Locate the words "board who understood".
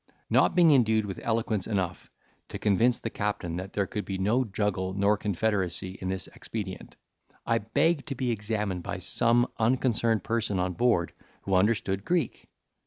10.73-12.03